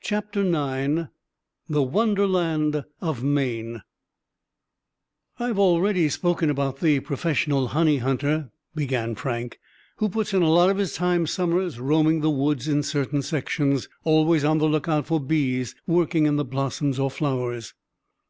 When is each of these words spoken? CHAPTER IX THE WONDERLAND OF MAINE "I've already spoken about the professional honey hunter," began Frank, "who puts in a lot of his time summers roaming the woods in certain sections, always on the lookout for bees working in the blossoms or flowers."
CHAPTER 0.00 0.40
IX 0.40 1.08
THE 1.68 1.82
WONDERLAND 1.82 2.82
OF 3.02 3.22
MAINE 3.22 3.82
"I've 5.38 5.58
already 5.58 6.08
spoken 6.08 6.48
about 6.48 6.80
the 6.80 7.00
professional 7.00 7.68
honey 7.68 7.98
hunter," 7.98 8.48
began 8.74 9.14
Frank, 9.16 9.60
"who 9.98 10.08
puts 10.08 10.32
in 10.32 10.40
a 10.40 10.48
lot 10.48 10.70
of 10.70 10.78
his 10.78 10.94
time 10.94 11.26
summers 11.26 11.78
roaming 11.78 12.22
the 12.22 12.30
woods 12.30 12.68
in 12.68 12.82
certain 12.84 13.20
sections, 13.20 13.86
always 14.02 14.46
on 14.46 14.56
the 14.56 14.66
lookout 14.66 15.04
for 15.04 15.20
bees 15.20 15.74
working 15.86 16.24
in 16.24 16.36
the 16.36 16.44
blossoms 16.46 16.98
or 16.98 17.10
flowers." 17.10 17.74